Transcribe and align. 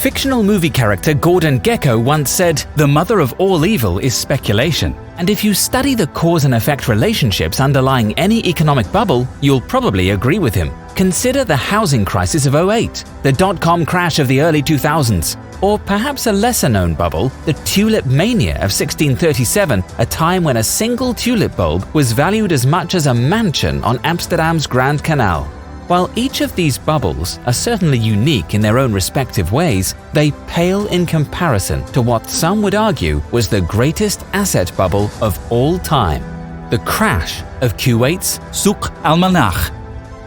Fictional 0.00 0.42
movie 0.42 0.70
character 0.70 1.12
Gordon 1.12 1.60
Gekko 1.60 2.02
once 2.02 2.30
said, 2.30 2.64
The 2.76 2.88
mother 2.88 3.18
of 3.18 3.34
all 3.34 3.66
evil 3.66 3.98
is 3.98 4.14
speculation. 4.14 4.94
And 5.18 5.28
if 5.28 5.44
you 5.44 5.52
study 5.52 5.94
the 5.94 6.06
cause 6.06 6.46
and 6.46 6.54
effect 6.54 6.88
relationships 6.88 7.60
underlying 7.60 8.18
any 8.18 8.40
economic 8.48 8.90
bubble, 8.90 9.28
you'll 9.42 9.60
probably 9.60 10.08
agree 10.12 10.38
with 10.38 10.54
him. 10.54 10.70
Consider 10.94 11.44
the 11.44 11.54
housing 11.54 12.06
crisis 12.06 12.46
of 12.46 12.54
08, 12.54 13.04
the 13.22 13.30
dot 13.30 13.60
com 13.60 13.84
crash 13.84 14.18
of 14.18 14.26
the 14.26 14.40
early 14.40 14.62
2000s, 14.62 15.36
or 15.62 15.78
perhaps 15.78 16.26
a 16.26 16.32
lesser 16.32 16.70
known 16.70 16.94
bubble, 16.94 17.28
the 17.44 17.52
tulip 17.66 18.06
mania 18.06 18.54
of 18.54 18.72
1637, 18.72 19.84
a 19.98 20.06
time 20.06 20.42
when 20.42 20.56
a 20.56 20.64
single 20.64 21.12
tulip 21.12 21.54
bulb 21.56 21.84
was 21.92 22.12
valued 22.12 22.52
as 22.52 22.64
much 22.64 22.94
as 22.94 23.06
a 23.06 23.12
mansion 23.12 23.84
on 23.84 23.98
Amsterdam's 24.04 24.66
Grand 24.66 25.04
Canal. 25.04 25.59
While 25.90 26.08
each 26.14 26.40
of 26.40 26.54
these 26.54 26.78
bubbles 26.78 27.40
are 27.46 27.52
certainly 27.52 27.98
unique 27.98 28.54
in 28.54 28.60
their 28.60 28.78
own 28.78 28.92
respective 28.92 29.50
ways, 29.50 29.96
they 30.12 30.30
pale 30.46 30.86
in 30.86 31.04
comparison 31.04 31.84
to 31.86 32.00
what 32.00 32.30
some 32.30 32.62
would 32.62 32.76
argue 32.76 33.20
was 33.32 33.48
the 33.48 33.62
greatest 33.62 34.24
asset 34.32 34.70
bubble 34.76 35.10
of 35.20 35.36
all 35.50 35.80
time 35.80 36.22
the 36.70 36.78
crash 36.78 37.42
of 37.60 37.76
Kuwait's 37.76 38.38
Souk 38.56 38.92
al 39.02 39.16
Manakh. 39.16 39.74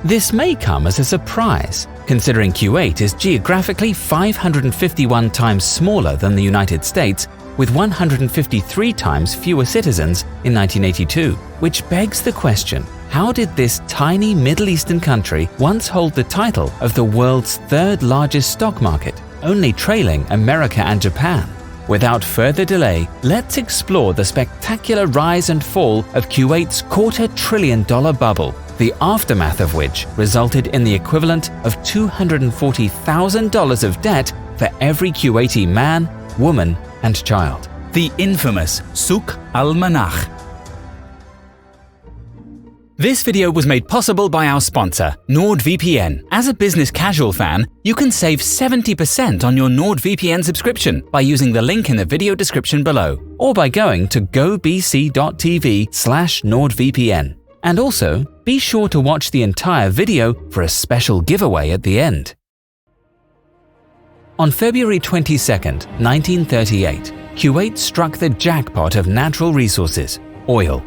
This 0.03 0.33
may 0.33 0.53
come 0.53 0.85
as 0.85 0.99
a 0.99 1.05
surprise, 1.05 1.87
considering 2.07 2.51
Kuwait 2.51 2.99
is 2.99 3.13
geographically 3.13 3.93
551 3.93 5.31
times 5.31 5.63
smaller 5.63 6.17
than 6.17 6.35
the 6.35 6.43
United 6.43 6.83
States, 6.83 7.29
with 7.55 7.73
153 7.73 8.91
times 8.91 9.33
fewer 9.33 9.63
citizens 9.63 10.23
in 10.43 10.53
1982, 10.53 11.35
which 11.61 11.87
begs 11.87 12.21
the 12.21 12.33
question 12.33 12.85
how 13.13 13.31
did 13.31 13.55
this 13.55 13.79
tiny 13.87 14.33
Middle 14.33 14.67
Eastern 14.69 14.99
country 14.99 15.47
once 15.59 15.87
hold 15.87 16.13
the 16.13 16.23
title 16.23 16.73
of 16.81 16.95
the 16.95 17.03
world's 17.03 17.57
third 17.69 18.01
largest 18.01 18.51
stock 18.51 18.81
market, 18.81 19.21
only 19.43 19.71
trailing 19.71 20.25
America 20.31 20.81
and 20.81 20.99
Japan? 20.99 21.47
Without 21.87 22.23
further 22.23 22.65
delay, 22.65 23.07
let's 23.21 23.57
explore 23.57 24.15
the 24.15 24.25
spectacular 24.25 25.05
rise 25.05 25.51
and 25.51 25.63
fall 25.63 25.99
of 26.15 26.27
Kuwait's 26.27 26.81
quarter 26.81 27.27
trillion 27.27 27.83
dollar 27.83 28.13
bubble, 28.13 28.55
the 28.79 28.91
aftermath 28.99 29.61
of 29.61 29.75
which 29.75 30.07
resulted 30.17 30.69
in 30.69 30.83
the 30.83 30.95
equivalent 30.95 31.51
of 31.65 31.77
$240,000 31.83 33.83
of 33.83 34.01
debt 34.01 34.33
for 34.57 34.69
every 34.81 35.11
Kuwaiti 35.11 35.67
man, 35.67 36.09
woman, 36.39 36.75
and 37.03 37.23
child. 37.23 37.69
The 37.91 38.11
infamous 38.17 38.81
Souk 38.95 39.37
al 39.53 39.75
Manakh 39.75 40.42
this 42.97 43.23
video 43.23 43.49
was 43.51 43.65
made 43.65 43.87
possible 43.87 44.29
by 44.29 44.47
our 44.47 44.61
sponsor, 44.61 45.15
NordVPN. 45.29 46.23
As 46.31 46.47
a 46.47 46.53
business 46.53 46.91
casual 46.91 47.33
fan, 47.33 47.65
you 47.83 47.95
can 47.95 48.11
save 48.11 48.39
70% 48.39 49.43
on 49.43 49.57
your 49.57 49.69
NordVPN 49.69 50.43
subscription 50.43 51.03
by 51.11 51.21
using 51.21 51.51
the 51.51 51.61
link 51.61 51.89
in 51.89 51.95
the 51.95 52.05
video 52.05 52.35
description 52.35 52.83
below, 52.83 53.17
or 53.39 53.53
by 53.53 53.67
going 53.67 54.07
to 54.09 54.21
gobc.tv 54.21 55.93
slash 55.93 56.41
NordVPN. 56.43 57.35
And 57.63 57.79
also, 57.79 58.25
be 58.43 58.59
sure 58.59 58.89
to 58.89 58.99
watch 58.99 59.31
the 59.31 59.41
entire 59.41 59.89
video 59.89 60.33
for 60.51 60.61
a 60.61 60.69
special 60.69 61.21
giveaway 61.21 61.71
at 61.71 61.81
the 61.81 61.99
end. 61.99 62.35
On 64.37 64.51
February 64.51 64.99
22, 64.99 65.37
1938, 65.37 67.13
Kuwait 67.35 67.77
struck 67.77 68.17
the 68.17 68.29
jackpot 68.29 68.95
of 68.95 69.07
natural 69.07 69.53
resources, 69.53 70.19
oil 70.47 70.83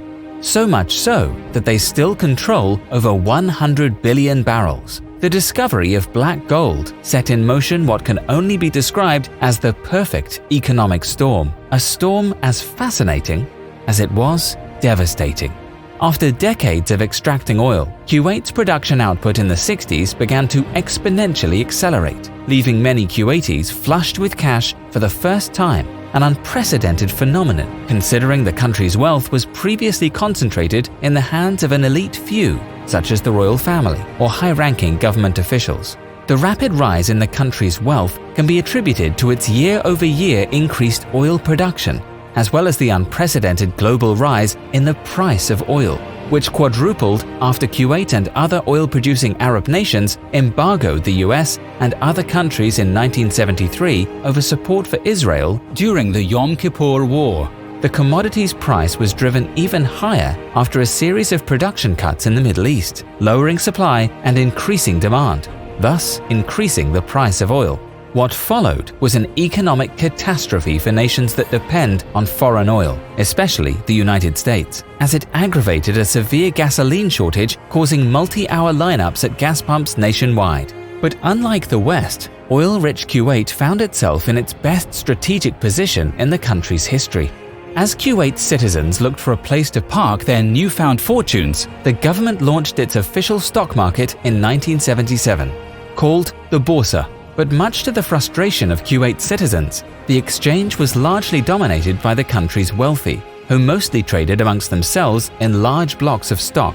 so 0.47 0.67
much 0.67 0.99
so 0.99 1.35
that 1.53 1.65
they 1.65 1.77
still 1.77 2.15
control 2.15 2.81
over 2.91 3.13
100 3.13 4.01
billion 4.01 4.43
barrels. 4.43 5.03
The 5.21 5.31
discovery 5.31 5.95
of 5.95 6.13
black 6.13 6.47
gold 6.47 6.95
set 7.03 7.31
in 7.31 7.45
motion 7.45 7.87
what 7.87 8.05
can 8.05 8.25
only 8.29 8.57
be 8.57 8.71
described 8.71 9.31
as 9.41 9.59
the 9.59 9.73
perfect 9.73 10.43
economic 10.53 11.05
storm, 11.05 11.53
a 11.73 11.81
storm 11.81 12.35
as 12.43 12.63
fascinating 12.63 13.47
as 13.87 14.01
it 14.01 14.11
was 14.13 14.57
devastating. 14.81 15.53
After 16.01 16.31
decades 16.31 16.91
of 16.91 17.01
extracting 17.01 17.59
oil, 17.59 17.87
Kuwait's 18.07 18.53
production 18.53 19.01
output 19.01 19.39
in 19.39 19.49
the 19.49 19.55
60s 19.55 20.17
began 20.17 20.47
to 20.49 20.63
exponentially 20.75 21.61
accelerate, 21.63 22.31
leaving 22.47 22.83
many 22.83 23.07
Kuwaitis 23.07 23.73
flushed 23.73 24.19
with 24.19 24.37
cash 24.37 24.75
for 24.91 24.99
the 24.99 25.09
first 25.09 25.55
time 25.55 25.96
an 26.15 26.23
unprecedented 26.23 27.11
phenomenon 27.11 27.87
considering 27.87 28.45
the 28.45 28.53
country's 28.53 28.97
wealth 28.97 29.31
was 29.33 29.47
previously 29.47 30.11
concentrated 30.11 30.89
in 31.03 31.15
the 31.15 31.21
hands 31.21 31.63
of 31.63 31.73
an 31.73 31.85
elite 31.85 32.17
few, 32.17 32.61
such 32.87 33.11
as 33.11 33.21
the 33.21 33.31
royal 33.31 33.59
family 33.59 34.03
or 34.19 34.29
high 34.29 34.53
ranking 34.53 34.97
government 34.97 35.39
officials. 35.39 35.97
The 36.27 36.37
rapid 36.37 36.73
rise 36.73 37.09
in 37.09 37.19
the 37.19 37.27
country's 37.27 37.81
wealth 37.81 38.19
can 38.35 38.47
be 38.47 38.59
attributed 38.59 39.17
to 39.19 39.31
its 39.31 39.49
year 39.49 39.81
over 39.85 40.05
year 40.05 40.49
increased 40.51 41.07
oil 41.15 41.39
production, 41.39 42.03
as 42.37 42.53
well 42.53 42.69
as 42.69 42.77
the 42.77 42.91
unprecedented 42.91 43.77
global 43.77 44.15
rise 44.15 44.57
in 44.73 44.85
the 44.85 44.95
price 45.05 45.51
of 45.51 45.69
oil 45.69 45.99
which 46.31 46.53
quadrupled 46.53 47.25
after 47.41 47.67
Kuwait 47.67 48.13
and 48.13 48.29
other 48.29 48.63
oil 48.67 48.87
producing 48.87 49.37
Arab 49.41 49.69
nations 49.69 50.19
embargoed 50.33 51.05
the 51.05 51.25
US 51.25 51.59
and 51.81 51.95
other 51.95 52.23
countries 52.23 52.79
in 52.79 52.93
1973 52.93 54.07
over 54.25 54.41
support 54.41 54.87
for 54.87 54.99
Israel 55.05 55.61
during 55.75 56.13
the 56.13 56.23
Yom 56.23 56.57
Kippur 56.57 57.05
War. 57.05 57.51
The 57.81 57.89
commodity's 57.89 58.55
price 58.55 58.99
was 58.99 59.13
driven 59.13 59.57
even 59.57 59.85
higher 59.85 60.35
after 60.55 60.81
a 60.81 60.87
series 60.87 61.33
of 61.33 61.47
production 61.47 61.95
cuts 61.95 62.27
in 62.27 62.35
the 62.35 62.41
Middle 62.41 62.67
East, 62.67 63.05
lowering 63.21 63.59
supply 63.59 64.03
and 64.25 64.39
increasing 64.39 64.99
demand, 64.99 65.49
thus 65.79 66.21
increasing 66.31 66.91
the 66.91 67.03
price 67.03 67.41
of 67.41 67.53
oil. 67.53 67.79
What 68.17 68.33
followed 68.33 68.93
was 69.03 69.15
an 69.15 69.27
economic 69.39 69.95
catastrophe 69.99 70.79
for 70.79 70.91
nations 70.91 71.35
that 71.35 71.51
depend 71.51 72.07
on 72.15 72.25
foreign 72.25 72.71
oil, 72.71 72.99
especially 73.19 73.75
the 73.85 73.93
United 73.93 74.39
States, 74.39 74.83
as 75.01 75.13
it 75.13 75.27
aggravated 75.35 75.99
a 75.99 76.05
severe 76.07 76.51
gasoline 76.51 77.11
shortage, 77.11 77.59
causing 77.69 78.11
multi 78.11 78.49
hour 78.49 78.73
lineups 78.73 79.25
at 79.25 79.37
gas 79.37 79.61
pumps 79.61 79.99
nationwide. 79.99 80.73
But 81.03 81.15
unlike 81.25 81.69
the 81.69 81.79
West, 81.79 82.31
oil 82.51 82.81
rich 82.81 83.07
Kuwait 83.07 83.51
found 83.51 83.83
itself 83.83 84.31
in 84.31 84.39
its 84.39 84.55
best 84.55 84.95
strategic 84.95 85.61
position 85.61 86.15
in 86.19 86.31
the 86.31 86.39
country's 86.39 86.87
history. 86.87 87.31
As 87.75 87.95
Kuwait's 87.95 88.41
citizens 88.41 89.03
looked 89.03 89.21
for 89.21 89.35
a 89.35 89.45
place 89.51 89.69
to 89.73 89.83
park 89.83 90.25
their 90.25 90.43
newfound 90.43 91.03
fortunes, 91.03 91.69
the 91.85 91.93
government 91.93 92.41
launched 92.41 92.79
its 92.79 92.97
official 92.97 93.39
stock 93.39 93.77
market 93.77 94.15
in 94.25 94.41
1977, 94.41 95.53
called 95.97 96.33
the 96.49 96.59
Borsa 96.59 97.07
but 97.37 97.53
much 97.53 97.83
to 97.85 97.93
the 97.93 98.03
frustration 98.03 98.71
of 98.73 98.83
Kuwait 98.83 99.21
citizens, 99.21 99.85
the 100.07 100.17
exchange 100.17 100.79
was 100.79 100.97
largely 100.97 101.41
dominated 101.41 102.01
by 102.03 102.15
the 102.15 102.25
country's 102.25 102.73
wealthy, 102.73 103.23
who 103.47 103.59
mostly 103.59 104.03
traded 104.03 104.41
amongst 104.41 104.71
themselves 104.71 105.31
in 105.41 105.63
large 105.63 105.99
blocks 105.99 106.31
of 106.31 106.41
stock, 106.41 106.75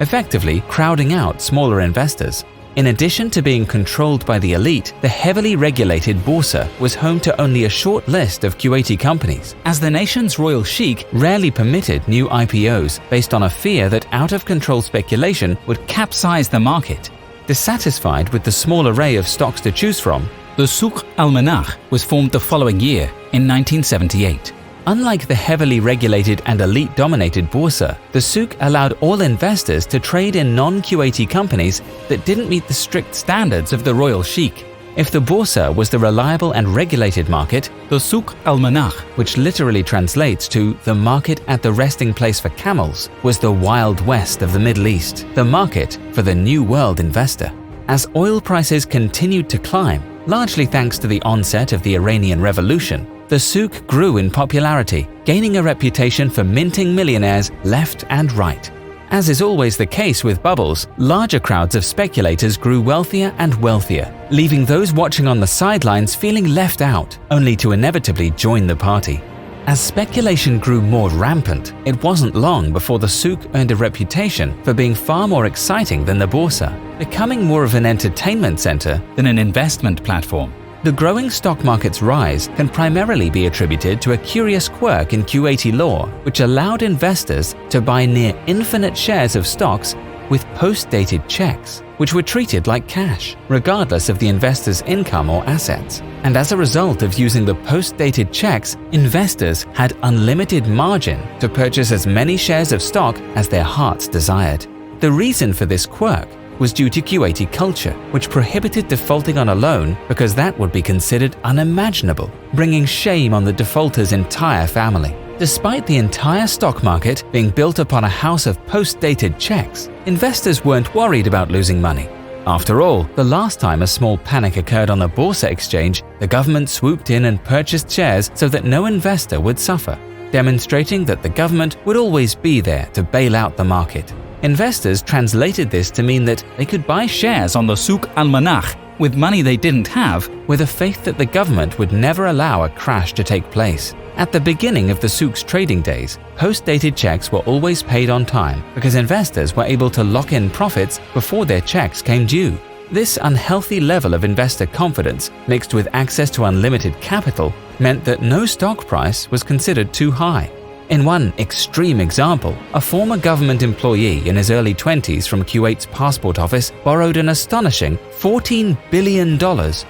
effectively 0.00 0.62
crowding 0.62 1.12
out 1.12 1.42
smaller 1.42 1.82
investors. 1.82 2.44
In 2.76 2.86
addition 2.86 3.28
to 3.30 3.42
being 3.42 3.66
controlled 3.66 4.24
by 4.24 4.38
the 4.38 4.52
elite, 4.52 4.94
the 5.00 5.08
heavily 5.08 5.56
regulated 5.56 6.16
Borsa 6.18 6.68
was 6.78 6.94
home 6.94 7.18
to 7.20 7.40
only 7.40 7.64
a 7.64 7.68
short 7.68 8.06
list 8.06 8.44
of 8.44 8.56
Kuwaiti 8.56 8.98
companies, 8.98 9.56
as 9.64 9.80
the 9.80 9.90
nation's 9.90 10.38
royal 10.38 10.62
sheikh 10.62 11.06
rarely 11.12 11.50
permitted 11.50 12.06
new 12.06 12.28
IPOs 12.28 13.00
based 13.10 13.34
on 13.34 13.42
a 13.42 13.50
fear 13.50 13.88
that 13.88 14.06
out 14.12 14.32
of 14.32 14.44
control 14.44 14.80
speculation 14.80 15.58
would 15.66 15.84
capsize 15.88 16.48
the 16.48 16.60
market 16.60 17.10
Dissatisfied 17.48 18.28
with 18.28 18.44
the 18.44 18.52
small 18.52 18.88
array 18.88 19.16
of 19.16 19.26
stocks 19.26 19.62
to 19.62 19.72
choose 19.72 19.98
from, 19.98 20.28
the 20.58 20.66
Souk 20.66 21.06
al 21.16 21.30
Manakh 21.30 21.78
was 21.88 22.04
formed 22.04 22.30
the 22.30 22.38
following 22.38 22.78
year, 22.78 23.04
in 23.32 23.48
1978. 23.48 24.52
Unlike 24.86 25.26
the 25.26 25.34
heavily 25.34 25.80
regulated 25.80 26.42
and 26.44 26.60
elite 26.60 26.94
dominated 26.94 27.50
Borsa, 27.50 27.96
the 28.12 28.20
souk 28.20 28.54
allowed 28.60 28.92
all 29.00 29.22
investors 29.22 29.86
to 29.86 29.98
trade 29.98 30.36
in 30.36 30.54
non 30.54 30.82
Kuwaiti 30.82 31.28
companies 31.28 31.80
that 32.08 32.26
didn't 32.26 32.50
meet 32.50 32.68
the 32.68 32.74
strict 32.74 33.14
standards 33.14 33.72
of 33.72 33.82
the 33.82 33.94
royal 33.94 34.22
sheikh. 34.22 34.67
If 34.98 35.12
the 35.12 35.20
Borsa 35.20 35.72
was 35.72 35.90
the 35.90 35.98
reliable 36.00 36.50
and 36.54 36.74
regulated 36.74 37.28
market, 37.28 37.70
the 37.88 38.00
Souk 38.00 38.34
al 38.46 38.58
Manakh, 38.58 38.98
which 39.16 39.36
literally 39.36 39.84
translates 39.84 40.48
to 40.48 40.74
the 40.82 40.92
market 40.92 41.40
at 41.46 41.62
the 41.62 41.72
resting 41.72 42.12
place 42.12 42.40
for 42.40 42.48
camels, 42.48 43.08
was 43.22 43.38
the 43.38 43.52
Wild 43.52 44.04
West 44.04 44.42
of 44.42 44.52
the 44.52 44.58
Middle 44.58 44.88
East, 44.88 45.24
the 45.36 45.44
market 45.44 45.96
for 46.10 46.22
the 46.22 46.34
New 46.34 46.64
World 46.64 46.98
investor. 46.98 47.52
As 47.86 48.08
oil 48.16 48.40
prices 48.40 48.84
continued 48.84 49.48
to 49.50 49.58
climb, 49.58 50.02
largely 50.26 50.66
thanks 50.66 50.98
to 50.98 51.06
the 51.06 51.22
onset 51.22 51.72
of 51.72 51.80
the 51.84 51.94
Iranian 51.94 52.40
Revolution, 52.40 53.06
the 53.28 53.38
souk 53.38 53.86
grew 53.86 54.16
in 54.16 54.32
popularity, 54.32 55.06
gaining 55.24 55.58
a 55.58 55.62
reputation 55.62 56.28
for 56.28 56.42
minting 56.42 56.92
millionaires 56.92 57.52
left 57.62 58.04
and 58.08 58.32
right. 58.32 58.68
As 59.10 59.30
is 59.30 59.40
always 59.40 59.78
the 59.78 59.86
case 59.86 60.22
with 60.22 60.42
bubbles, 60.42 60.86
larger 60.98 61.40
crowds 61.40 61.74
of 61.74 61.84
speculators 61.84 62.58
grew 62.58 62.82
wealthier 62.82 63.34
and 63.38 63.54
wealthier, 63.62 64.14
leaving 64.30 64.66
those 64.66 64.92
watching 64.92 65.26
on 65.26 65.40
the 65.40 65.46
sidelines 65.46 66.14
feeling 66.14 66.48
left 66.48 66.82
out, 66.82 67.16
only 67.30 67.56
to 67.56 67.72
inevitably 67.72 68.30
join 68.32 68.66
the 68.66 68.76
party. 68.76 69.22
As 69.66 69.80
speculation 69.80 70.58
grew 70.58 70.82
more 70.82 71.08
rampant, 71.10 71.72
it 71.86 72.02
wasn't 72.02 72.34
long 72.34 72.70
before 72.70 72.98
the 72.98 73.08
souk 73.08 73.40
earned 73.54 73.70
a 73.70 73.76
reputation 73.76 74.62
for 74.62 74.74
being 74.74 74.94
far 74.94 75.26
more 75.26 75.46
exciting 75.46 76.04
than 76.04 76.18
the 76.18 76.28
Borsa, 76.28 76.70
becoming 76.98 77.42
more 77.42 77.64
of 77.64 77.74
an 77.74 77.86
entertainment 77.86 78.60
center 78.60 79.02
than 79.16 79.26
an 79.26 79.38
investment 79.38 80.04
platform. 80.04 80.52
The 80.84 80.92
growing 80.92 81.28
stock 81.28 81.64
market's 81.64 82.02
rise 82.02 82.46
can 82.54 82.68
primarily 82.68 83.30
be 83.30 83.46
attributed 83.46 84.00
to 84.02 84.12
a 84.12 84.18
curious 84.18 84.68
quirk 84.68 85.12
in 85.12 85.24
Kuwaiti 85.24 85.76
law, 85.76 86.06
which 86.22 86.38
allowed 86.38 86.82
investors 86.82 87.56
to 87.70 87.80
buy 87.80 88.06
near 88.06 88.32
infinite 88.46 88.96
shares 88.96 89.34
of 89.34 89.44
stocks 89.44 89.96
with 90.30 90.46
post-dated 90.54 91.28
checks, 91.28 91.82
which 91.96 92.14
were 92.14 92.22
treated 92.22 92.68
like 92.68 92.86
cash, 92.86 93.34
regardless 93.48 94.08
of 94.08 94.20
the 94.20 94.28
investor's 94.28 94.82
income 94.82 95.30
or 95.30 95.44
assets. 95.48 96.00
And 96.22 96.36
as 96.36 96.52
a 96.52 96.56
result 96.56 97.02
of 97.02 97.18
using 97.18 97.44
the 97.44 97.56
post-dated 97.56 98.32
checks, 98.32 98.76
investors 98.92 99.64
had 99.74 99.96
unlimited 100.04 100.68
margin 100.68 101.20
to 101.40 101.48
purchase 101.48 101.90
as 101.90 102.06
many 102.06 102.36
shares 102.36 102.70
of 102.70 102.82
stock 102.82 103.18
as 103.34 103.48
their 103.48 103.64
hearts 103.64 104.06
desired. 104.06 104.64
The 105.00 105.10
reason 105.10 105.52
for 105.52 105.66
this 105.66 105.86
quirk 105.86 106.28
was 106.58 106.72
due 106.72 106.90
to 106.90 107.00
Kuwaiti 107.00 107.50
culture, 107.52 107.92
which 108.10 108.30
prohibited 108.30 108.88
defaulting 108.88 109.38
on 109.38 109.48
a 109.48 109.54
loan 109.54 109.96
because 110.08 110.34
that 110.34 110.58
would 110.58 110.72
be 110.72 110.82
considered 110.82 111.36
unimaginable, 111.44 112.30
bringing 112.54 112.84
shame 112.84 113.34
on 113.34 113.44
the 113.44 113.52
defaulter's 113.52 114.12
entire 114.12 114.66
family. 114.66 115.16
Despite 115.38 115.86
the 115.86 115.98
entire 115.98 116.46
stock 116.46 116.82
market 116.82 117.22
being 117.30 117.50
built 117.50 117.78
upon 117.78 118.04
a 118.04 118.08
house 118.08 118.46
of 118.46 118.64
post-dated 118.66 119.38
checks, 119.38 119.88
investors 120.06 120.64
weren't 120.64 120.94
worried 120.94 121.28
about 121.28 121.50
losing 121.50 121.80
money. 121.80 122.08
After 122.46 122.80
all, 122.80 123.04
the 123.14 123.22
last 123.22 123.60
time 123.60 123.82
a 123.82 123.86
small 123.86 124.18
panic 124.18 124.56
occurred 124.56 124.90
on 124.90 124.98
the 124.98 125.08
Borsa 125.08 125.50
exchange, 125.50 126.02
the 126.18 126.26
government 126.26 126.68
swooped 126.70 127.10
in 127.10 127.26
and 127.26 127.44
purchased 127.44 127.90
shares 127.90 128.30
so 128.34 128.48
that 128.48 128.64
no 128.64 128.86
investor 128.86 129.38
would 129.38 129.58
suffer, 129.58 129.98
demonstrating 130.32 131.04
that 131.04 131.22
the 131.22 131.28
government 131.28 131.76
would 131.84 131.96
always 131.96 132.34
be 132.34 132.60
there 132.60 132.86
to 132.94 133.02
bail 133.02 133.36
out 133.36 133.56
the 133.56 133.64
market. 133.64 134.12
Investors 134.42 135.02
translated 135.02 135.70
this 135.70 135.90
to 135.90 136.02
mean 136.02 136.24
that 136.24 136.44
they 136.56 136.64
could 136.64 136.86
buy 136.86 137.06
shares 137.06 137.56
on 137.56 137.66
the 137.66 137.76
Souk 137.76 138.08
al-Manakh 138.16 138.76
with 138.98 139.16
money 139.16 139.42
they 139.42 139.56
didn't 139.56 139.88
have, 139.88 140.28
with 140.48 140.60
a 140.60 140.66
faith 140.66 141.04
that 141.04 141.18
the 141.18 141.26
government 141.26 141.78
would 141.78 141.92
never 141.92 142.26
allow 142.26 142.64
a 142.64 142.68
crash 142.68 143.12
to 143.14 143.24
take 143.24 143.50
place. 143.50 143.94
At 144.16 144.32
the 144.32 144.40
beginning 144.40 144.90
of 144.90 145.00
the 145.00 145.08
souk's 145.08 145.44
trading 145.44 145.82
days, 145.82 146.18
post-dated 146.36 146.96
checks 146.96 147.30
were 147.30 147.38
always 147.40 147.82
paid 147.82 148.10
on 148.10 148.26
time 148.26 148.64
because 148.74 148.96
investors 148.96 149.54
were 149.54 149.64
able 149.64 149.90
to 149.90 150.02
lock 150.02 150.32
in 150.32 150.50
profits 150.50 151.00
before 151.14 151.44
their 151.44 151.60
checks 151.60 152.02
came 152.02 152.26
due. 152.26 152.58
This 152.90 153.18
unhealthy 153.22 153.80
level 153.80 154.14
of 154.14 154.24
investor 154.24 154.66
confidence, 154.66 155.30
mixed 155.46 155.74
with 155.74 155.88
access 155.92 156.30
to 156.30 156.44
unlimited 156.44 157.00
capital, 157.00 157.52
meant 157.78 158.04
that 158.04 158.22
no 158.22 158.46
stock 158.46 158.86
price 158.86 159.30
was 159.30 159.44
considered 159.44 159.92
too 159.92 160.10
high. 160.10 160.50
In 160.90 161.04
one 161.04 161.34
extreme 161.38 162.00
example, 162.00 162.56
a 162.72 162.80
former 162.80 163.18
government 163.18 163.62
employee 163.62 164.26
in 164.26 164.36
his 164.36 164.50
early 164.50 164.72
20s 164.72 165.28
from 165.28 165.44
Kuwait's 165.44 165.84
passport 165.84 166.38
office 166.38 166.72
borrowed 166.82 167.18
an 167.18 167.28
astonishing 167.28 167.98
$14 168.18 168.76
billion 168.90 169.38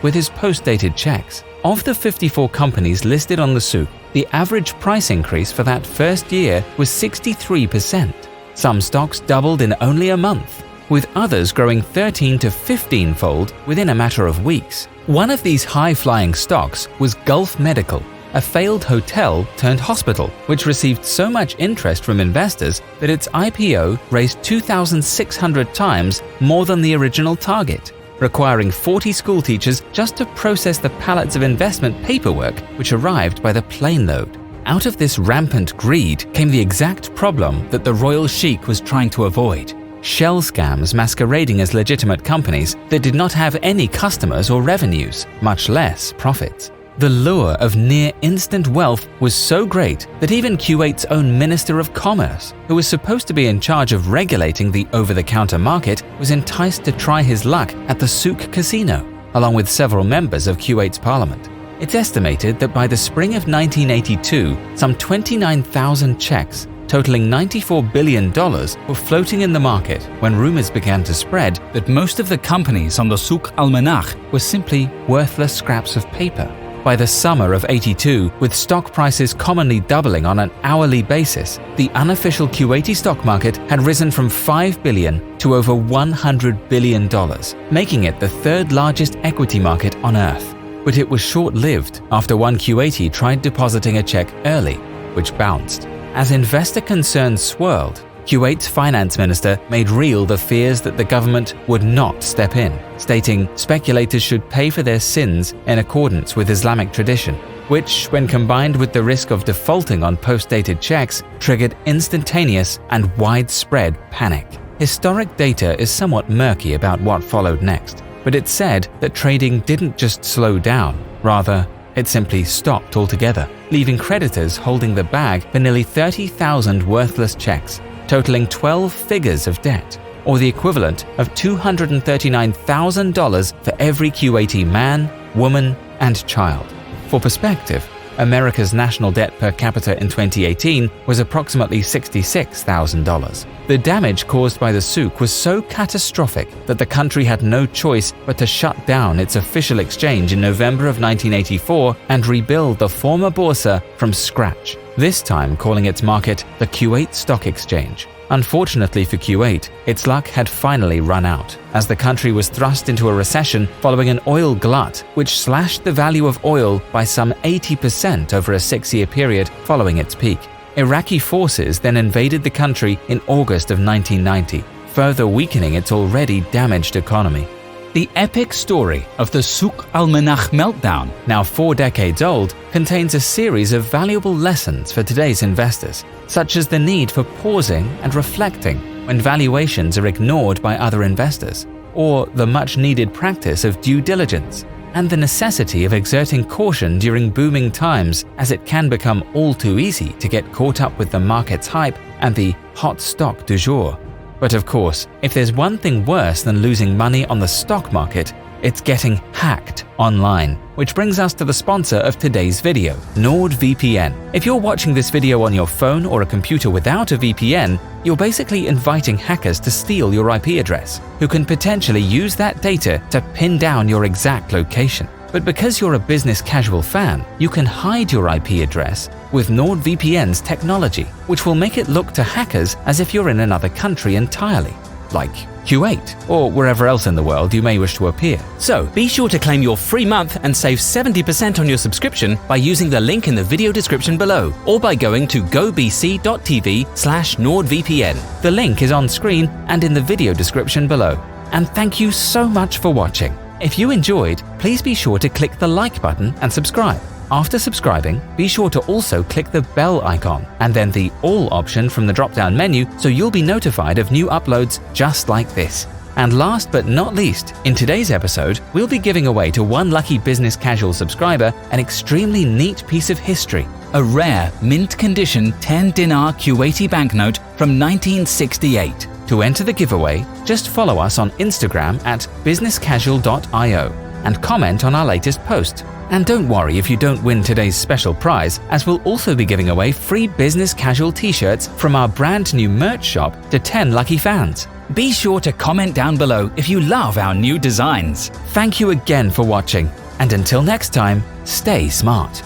with 0.03 0.13
his 0.13 0.29
post-dated 0.29 0.97
checks. 0.97 1.45
Of 1.63 1.85
the 1.85 1.95
54 1.95 2.49
companies 2.49 3.05
listed 3.05 3.39
on 3.39 3.55
the 3.55 3.61
souk, 3.61 3.89
the 4.13 4.27
average 4.33 4.75
price 4.81 5.11
increase 5.11 5.53
for 5.53 5.63
that 5.63 5.87
first 5.87 6.33
year 6.33 6.65
was 6.79 6.89
63%. 6.89 8.13
Some 8.55 8.81
stocks 8.81 9.21
doubled 9.21 9.63
in 9.63 9.77
only 9.81 10.09
a 10.09 10.17
month, 10.17 10.65
with 10.89 11.09
others 11.15 11.53
growing 11.53 11.81
13 11.81 12.41
to 12.41 12.51
15 12.51 13.15
fold 13.15 13.55
within 13.67 13.91
a 13.91 13.95
matter 13.95 14.27
of 14.27 14.45
weeks. 14.45 14.87
One 15.07 15.31
of 15.31 15.45
these 15.45 15.63
high 15.63 15.95
flying 15.95 16.35
stocks 16.35 16.89
was 16.99 17.15
Gulf 17.15 17.61
Medical, 17.61 18.03
a 18.35 18.41
failed 18.41 18.85
hotel 18.85 19.47
turned 19.57 19.81
hospital, 19.81 20.29
which 20.47 20.67
received 20.67 21.05
so 21.05 21.31
much 21.31 21.57
interest 21.59 22.05
from 22.05 22.21
investors 22.21 22.83
that 23.01 23.11
its 23.11 23.29
IPO 23.29 23.99
raised 24.11 24.43
2,600 24.43 25.75
times 25.75 26.23
more 26.41 26.67
than 26.67 26.81
the 26.83 26.95
original 26.95 27.37
target 27.37 27.93
requiring 28.21 28.71
40 28.71 29.13
schoolteachers 29.13 29.83
just 29.93 30.17
to 30.17 30.27
process 30.27 30.79
the 30.79 30.91
pallets 30.91 31.37
of 31.37 31.43
investment 31.43 32.01
paperwork 32.05 32.59
which 32.77 32.93
arrived 32.93 33.43
by 33.43 33.53
the 33.53 33.63
plane 33.63 34.07
load. 34.07 34.39
Out 34.67 34.87
of 34.87 34.97
this 34.97 35.19
rampant 35.19 35.77
greed 35.77 36.33
came 36.35 36.51
the 36.51 36.61
exact 36.61 37.15
problem 37.15 37.69
that 37.71 37.85
the 37.85 37.95
royal 37.95 38.27
sheik 38.27 38.67
was 38.67 38.81
trying 38.81 39.11
to 39.11 39.25
avoid 39.25 39.75
shell 40.01 40.41
scams 40.41 40.95
masquerading 40.95 41.61
as 41.61 41.75
legitimate 41.75 42.23
companies 42.23 42.77
that 42.89 43.03
did 43.03 43.15
not 43.15 43.33
have 43.33 43.57
any 43.63 43.89
customers 43.89 44.49
or 44.49 44.63
revenues, 44.63 45.27
much 45.43 45.69
less 45.69 46.13
profits. 46.13 46.71
The 46.99 47.09
lure 47.09 47.53
of 47.61 47.77
near 47.77 48.11
instant 48.23 48.67
wealth 48.67 49.07
was 49.21 49.33
so 49.33 49.65
great 49.65 50.09
that 50.19 50.33
even 50.33 50.57
Kuwait's 50.57 51.05
own 51.05 51.39
Minister 51.39 51.79
of 51.79 51.95
Commerce, 51.95 52.55
who 52.67 52.75
was 52.75 52.89
supposed 52.89 53.29
to 53.29 53.33
be 53.33 53.47
in 53.47 53.61
charge 53.61 53.93
of 53.93 54.11
regulating 54.11 54.73
the 54.73 54.85
over 54.93 55.15
the 55.15 55.23
counter 55.23 55.61
market, 55.61 56.03
was 56.19 56.33
enticed 56.33 56.83
to 56.87 56.91
try 56.91 57.23
his 57.23 57.45
luck 57.45 57.73
at 57.87 58.01
the 58.01 58.09
Souk 58.09 58.51
Casino, 58.51 59.07
along 59.35 59.55
with 59.55 59.71
several 59.71 60.03
members 60.03 60.49
of 60.49 60.59
Kuwait's 60.59 60.99
parliament. 60.99 61.49
It's 61.79 61.95
estimated 61.95 62.59
that 62.59 62.75
by 62.75 62.89
the 62.89 62.97
spring 62.97 63.37
of 63.37 63.47
1982, 63.47 64.77
some 64.77 64.97
29,000 64.97 66.19
checks 66.19 66.67
totaling 66.89 67.29
$94 67.29 67.93
billion 67.93 68.33
were 68.33 68.95
floating 68.97 69.43
in 69.43 69.53
the 69.53 69.61
market 69.61 70.03
when 70.19 70.35
rumors 70.35 70.69
began 70.69 71.05
to 71.05 71.15
spread 71.15 71.61
that 71.75 71.89
most 71.89 72.19
of 72.19 72.29
the 72.29 72.39
companies 72.39 72.99
on 72.99 73.09
the 73.09 73.17
Souk 73.17 73.53
al-Manakh 73.57 74.17
were 74.33 74.41
simply 74.41 74.91
worthless 75.07 75.55
scraps 75.55 75.95
of 75.95 76.05
paper 76.07 76.53
by 76.89 76.97
the 76.97 77.07
summer 77.07 77.53
of 77.53 77.67
82, 77.69 78.33
with 78.41 78.55
stock 78.55 78.95
prices 78.95 79.35
commonly 79.35 79.79
doubling 79.79 80.25
on 80.25 80.39
an 80.39 80.51
hourly 80.63 81.03
basis, 81.03 81.61
the 81.77 81.91
unofficial 81.91 82.49
Kuwaiti 82.49 82.97
stock 82.97 83.27
market 83.27 83.59
had 83.69 83.83
risen 83.83 84.11
from 84.11 84.31
5 84.31 84.83
billion 84.83 85.37
to 85.37 85.55
over 85.55 85.75
100 85.75 86.69
billion 86.71 87.07
dollars, 87.07 87.55
making 87.71 88.05
it 88.05 88.19
the 88.19 88.29
third 88.31 88.73
largest 88.73 89.17
equity 89.17 89.59
market 89.59 89.97
on 89.97 90.17
earth. 90.17 90.55
But 90.83 90.97
it 90.97 91.07
was 91.07 91.21
short-lived 91.21 92.01
after 92.11 92.39
one 92.39 92.57
Kuwaiti 92.57 93.13
tried 93.13 93.43
depositing 93.43 93.99
a 93.99 94.03
check 94.03 94.33
early, 94.47 94.77
which 95.13 95.37
bounced. 95.37 95.85
As 96.15 96.31
investor 96.31 96.81
concerns 96.81 97.43
swirled, 97.43 98.03
Kuwait's 98.29 98.69
finance 98.69 99.17
minister 99.17 99.59
made 99.71 99.89
real 99.89 100.27
the 100.27 100.37
fears 100.37 100.83
that 100.83 100.99
the 100.99 101.05
government 101.05 101.55
would 101.67 101.83
not 101.83 102.23
step 102.23 102.57
in, 102.57 102.79
stating 102.99 103.49
speculators 103.57 104.23
should 104.23 104.51
pay 104.51 104.69
for 104.69 104.83
their 104.83 105.01
sins 105.01 105.55
in 105.65 105.79
accordance 105.79 106.37
with 106.37 106.51
Islamic 106.51 106.93
tradition, 106.93 107.37
which, 107.69 108.05
when 108.09 108.29
combined 108.29 108.77
with 108.77 108.93
the 108.93 109.03
risk 109.03 109.31
of 109.31 109.47
defaulting 109.47 110.03
on 110.03 110.15
post-dated 110.15 110.79
checks, 110.79 111.23
triggered 111.39 111.75
instantaneous 111.87 112.81
and 112.91 113.11
widespread 113.17 113.99
panic. 114.11 114.47
Historic 114.79 115.35
data 115.39 115.81
is 115.81 115.91
somewhat 115.91 116.29
murky 116.29 116.75
about 116.75 117.01
what 117.01 117.25
followed 117.25 117.63
next, 117.63 118.03
but 118.25 118.35
it 118.35 118.47
said 118.47 118.89
that 119.01 119.15
trading 119.15 119.61
didn't 119.61 119.97
just 119.97 120.23
slow 120.23 120.59
down, 120.59 121.03
rather, 121.23 121.67
it 121.97 122.07
simply 122.07 122.45
stopped 122.45 122.95
altogether, 122.95 123.49
leaving 123.71 123.97
creditors 123.97 124.59
holding 124.59 124.95
the 124.95 125.03
bag 125.03 125.51
for 125.51 125.59
nearly 125.59 125.83
30,000 125.83 126.87
worthless 126.87 127.35
checks 127.35 127.81
totaling 128.09 128.49
12 128.49 128.93
figures 128.93 129.47
of 129.47 129.63
debt, 129.63 129.97
or 130.25 130.39
the 130.39 130.49
equivalent 130.49 131.07
of 131.19 131.33
$239,000 131.35 133.65
for 133.65 133.73
every 133.79 134.11
Kuwaiti 134.11 134.67
man, 134.67 135.09
woman, 135.37 135.77
and 136.01 136.27
child. 136.27 136.67
For 137.09 137.21
perspective, 137.21 137.89
America's 138.19 138.75
national 138.75 139.11
debt 139.11 139.37
per 139.39 139.51
capita 139.53 139.93
in 140.01 140.09
2018 140.09 140.91
was 141.07 141.19
approximately 141.19 141.81
$66,000. 141.81 143.47
The 143.67 143.79
damage 143.79 144.27
caused 144.27 144.61
by 144.61 144.73
the 144.73 144.81
souk 144.81 145.21
was 145.21 145.33
so 145.33 145.63
catastrophic 145.63 146.49
that 146.67 146.79
the 146.79 146.87
country 146.87 147.25
had 147.25 147.43
no 147.43 147.67
choice 147.67 148.13
but 148.27 148.39
to 148.39 148.47
shut 148.47 148.87
down 148.87 149.19
its 149.19 149.37
official 149.37 149.79
exchange 149.79 150.33
in 150.33 150.41
November 150.41 150.87
of 150.87 151.01
1984 151.01 151.97
and 152.09 152.27
rebuild 152.27 152.79
the 152.79 152.89
former 152.89 153.31
Borsa 153.31 153.83
from 153.97 154.13
scratch 154.13 154.77
this 154.99 155.23
time 155.23 155.57
calling 155.57 155.85
its 155.85 156.03
market 156.03 156.45
the 156.59 156.67
Kuwait 156.67 157.15
Stock 157.15 157.47
Exchange. 157.47 158.09
Unfortunately 158.31 159.05
for 159.05 159.17
Kuwait, 159.17 159.71
its 159.87 160.07
luck 160.07 160.29
had 160.29 160.49
finally 160.49 161.01
run 161.01 161.25
out, 161.25 161.57
as 161.73 161.87
the 161.87 161.97
country 161.97 162.31
was 162.31 162.51
thrust 162.51 162.89
into 162.89 163.09
a 163.09 163.15
recession 163.15 163.67
following 163.81 164.11
an 164.11 164.21
oil 164.27 164.55
glut, 164.55 164.99
which 165.15 165.39
slashed 165.39 165.83
the 165.83 165.93
value 165.93 166.27
of 166.27 166.45
oil 166.45 166.83
by 166.93 167.05
some 167.05 167.33
80% 167.43 168.35
over 168.35 168.53
a 168.53 168.61
six 168.61 168.93
year 168.93 169.07
period 169.07 169.49
following 169.65 169.99
its 169.99 170.15
peak. 170.15 170.39
Iraqi 170.77 171.19
forces 171.19 171.81
then 171.81 171.97
invaded 171.97 172.43
the 172.43 172.51
country 172.51 172.99
in 173.09 173.21
August 173.27 173.71
of 173.71 173.81
1990, 173.81 174.63
further 174.89 175.27
weakening 175.27 175.75
its 175.75 175.91
already 175.91 176.43
damaged 176.53 176.97
economy. 176.97 177.49
The 177.95 178.11
epic 178.17 178.53
story 178.53 179.07
of 179.17 179.31
the 179.31 179.43
Souk 179.43 179.89
al-Manakh 179.95 180.51
meltdown, 180.51 181.11
now 181.27 181.43
four 181.43 181.75
decades 181.75 182.21
old, 182.21 182.55
contains 182.71 183.15
a 183.15 183.21
series 183.21 183.73
of 183.73 183.91
valuable 183.91 184.35
lessons 184.35 184.93
for 184.93 185.03
today's 185.03 185.43
investors, 185.43 186.05
such 186.27 186.57
as 186.57 186.69
the 186.69 186.79
need 186.79 187.11
for 187.11 187.25
pausing 187.25 187.89
and 188.03 188.15
reflecting 188.15 189.07
when 189.07 189.19
valuations 189.19 189.97
are 189.97 190.07
ignored 190.07 190.61
by 190.61 190.77
other 190.77 191.03
investors, 191.03 191.67
or 191.95 192.27
the 192.27 192.47
much 192.47 192.77
needed 192.77 193.15
practice 193.15 193.65
of 193.65 193.81
due 193.81 194.03
diligence, 194.03 194.67
and 194.93 195.09
the 195.09 195.17
necessity 195.17 195.87
of 195.87 195.95
exerting 195.95 196.45
caution 196.45 196.99
during 196.99 197.31
booming 197.31 197.73
times 197.73 198.27
as 198.37 198.51
it 198.51 198.67
can 198.67 198.91
become 198.91 199.25
all 199.33 199.55
too 199.55 199.79
easy 199.79 200.13
to 200.21 200.29
get 200.29 200.53
caught 200.53 200.83
up 200.83 200.97
with 200.99 201.11
the 201.11 201.19
market's 201.19 201.67
hype 201.67 201.99
and 202.21 202.35
the 202.35 202.55
hot 202.75 203.01
stock 203.01 203.47
du 203.47 203.57
jour. 203.57 203.99
But 204.41 204.55
of 204.55 204.65
course, 204.67 205.07
if 205.23 205.35
there's 205.35 205.53
one 205.53 205.79
thing 205.79 206.05
worse 206.05 206.43
than 206.43 206.63
losing 206.63 206.97
money 206.97 207.27
on 207.27 207.39
the 207.39 207.49
stock 207.49 207.93
market, 207.93 208.33
it's 208.63 208.81
getting 208.81 209.17
hacked 209.33 209.85
online. 209.99 210.55
Which 210.75 210.95
brings 210.95 211.19
us 211.19 211.35
to 211.35 211.45
the 211.45 211.53
sponsor 211.53 211.97
of 211.97 212.19
today's 212.19 212.61
video, 212.61 212.95
NordVPN. 213.15 214.35
If 214.35 214.47
you're 214.47 214.57
watching 214.57 214.95
this 214.95 215.11
video 215.11 215.43
on 215.43 215.55
your 215.55 215.67
phone 215.67 216.07
or 216.07 216.23
a 216.23 216.27
computer 216.27 216.71
without 216.71 217.13
a 217.13 217.19
VPN, 217.19 217.81
you're 218.05 218.17
basically 218.17 218.67
inviting 218.67 219.17
hackers 219.17 219.61
to 219.61 219.71
steal 219.71 220.13
your 220.13 220.31
IP 220.31 220.59
address, 220.59 221.01
who 221.19 221.29
can 221.29 221.45
potentially 221.45 222.01
use 222.01 222.35
that 222.37 222.63
data 222.63 223.03
to 223.11 223.21
pin 223.35 223.59
down 223.59 223.89
your 223.89 224.05
exact 224.05 224.53
location. 224.53 225.09
But 225.31 225.45
because 225.45 225.81
you're 225.81 225.95
a 225.95 225.99
business 225.99 226.41
casual 226.41 226.83
fan, 226.83 227.25
you 227.39 227.49
can 227.49 227.67
hide 227.67 228.11
your 228.11 228.29
IP 228.29 228.63
address 228.63 229.11
with 229.31 229.49
NordVPN's 229.49 230.41
technology, 230.41 231.05
which 231.27 231.45
will 231.45 231.55
make 231.55 231.77
it 231.77 231.89
look 231.89 232.13
to 232.13 232.23
hackers 232.23 232.77
as 232.87 233.01
if 233.01 233.13
you're 233.13 233.29
in 233.29 233.41
another 233.41 233.69
country 233.69 234.17
entirely, 234.17 234.75
like 235.13 235.35
Kuwait 235.69 236.31
or 236.31 236.51
wherever 236.51 236.87
else 236.87 237.07
in 237.07 237.15
the 237.15 237.23
world 237.23 237.53
you 237.53 237.61
may 237.61 237.79
wish 237.79 237.95
to 237.97 238.07
appear. 238.07 238.41
So 238.59 238.87
be 238.87 239.07
sure 239.07 239.29
to 239.29 239.39
claim 239.39 239.63
your 239.63 239.77
free 239.77 240.07
month 240.07 240.39
and 240.43 240.57
save 240.57 240.79
70% 240.79 241.59
on 241.59 241.69
your 241.69 241.77
subscription 241.77 242.39
by 242.49 242.57
using 242.57 242.89
the 242.89 243.01
link 243.01 243.29
in 243.29 243.35
the 243.35 243.45
video 243.45 243.71
description 243.71 244.17
below 244.17 244.53
or 244.67 244.81
by 244.81 244.95
going 244.95 245.29
to 245.29 245.43
gobc.tv 245.43 246.97
slash 246.97 247.37
NordVPN. 247.37 248.43
The 248.43 248.51
link 248.51 248.81
is 248.81 248.93
on 248.93 249.09
screen 249.09 249.47
and 249.69 249.85
in 249.85 249.93
the 249.93 250.01
video 250.01 250.33
description 250.33 250.89
below. 250.89 251.23
And 251.53 251.69
thank 251.71 252.01
you 252.01 252.11
so 252.13 252.49
much 252.49 252.79
for 252.79 252.93
watching. 252.93 253.37
If 253.61 253.77
you 253.77 253.91
enjoyed, 253.91 254.41
please 254.61 254.81
be 254.81 254.95
sure 254.95 255.19
to 255.19 255.29
click 255.29 255.59
the 255.59 255.67
like 255.67 256.01
button 256.01 256.33
and 256.43 256.53
subscribe. 256.53 257.01
After 257.33 257.59
subscribing, 257.59 258.21
be 258.37 258.47
sure 258.47 258.71
to 258.71 258.79
also 258.83 259.25
click 259.25 259.51
the 259.51 259.63
bell 259.75 260.01
icon 260.03 260.47
and 260.61 260.73
then 260.73 260.93
the 260.93 261.11
All 261.23 261.53
option 261.53 261.89
from 261.89 262.07
the 262.07 262.13
drop 262.13 262.33
down 262.33 262.57
menu 262.57 262.87
so 262.99 263.09
you'll 263.09 263.33
be 263.33 263.43
notified 263.43 263.99
of 263.99 264.13
new 264.13 264.29
uploads 264.29 264.79
just 264.95 265.29
like 265.29 265.53
this. 265.57 265.89
And 266.19 266.37
last 266.37 266.71
but 266.71 266.87
not 266.87 267.15
least, 267.15 267.55
in 267.65 267.75
today's 267.75 268.11
episode, 268.11 268.61
we'll 268.75 268.87
be 268.87 268.99
giving 268.99 269.27
away 269.27 269.51
to 269.53 269.63
one 269.63 269.91
lucky 269.91 270.19
business 270.19 270.57
casual 270.57 270.93
subscriber 270.93 271.55
an 271.71 271.81
extremely 271.81 272.45
neat 272.45 272.87
piece 272.87 273.09
of 273.09 273.19
history 273.19 273.67
a 273.95 274.03
rare, 274.03 274.53
mint 274.63 274.99
condition 274.99 275.53
10 275.61 275.93
dinar 275.93 276.33
Kuwaiti 276.35 276.89
banknote 276.89 277.39
from 277.57 277.79
1968. 277.79 279.09
To 279.29 279.43
enter 279.43 279.65
the 279.65 279.73
giveaway, 279.73 280.25
just 280.45 280.69
follow 280.69 280.99
us 280.99 281.19
on 281.19 281.31
Instagram 281.33 282.03
at 282.05 282.21
businesscasual.io 282.45 283.93
and 284.25 284.43
comment 284.43 284.85
on 284.85 284.95
our 284.95 285.07
latest 285.07 285.41
post. 285.45 285.85
And 286.11 286.25
don't 286.25 286.49
worry 286.49 286.79
if 286.79 286.89
you 286.89 286.97
don't 286.97 287.23
win 287.23 287.43
today's 287.43 287.77
special 287.77 288.15
prize, 288.15 288.61
as 288.71 288.87
we'll 288.87 289.03
also 289.03 289.35
be 289.35 289.45
giving 289.45 289.69
away 289.69 289.93
free 289.93 290.27
business 290.27 290.73
casual 290.73 291.13
t 291.13 291.33
shirts 291.33 291.69
from 291.69 291.95
our 291.95 292.09
brand 292.09 292.55
new 292.55 292.69
merch 292.69 293.05
shop 293.05 293.51
to 293.51 293.59
10 293.59 293.93
lucky 293.93 294.17
fans. 294.17 294.67
Be 294.95 295.13
sure 295.13 295.39
to 295.41 295.53
comment 295.53 295.95
down 295.95 296.17
below 296.17 296.51
if 296.57 296.67
you 296.69 296.81
love 296.81 297.19
our 297.19 297.35
new 297.35 297.59
designs. 297.59 298.31
Thank 298.55 298.81
you 298.81 298.91
again 298.91 299.31
for 299.31 299.45
watching, 299.45 299.91
and 300.19 300.33
until 300.33 300.63
next 300.63 300.95
time, 300.95 301.23
stay 301.45 301.91
smart. 301.91 302.43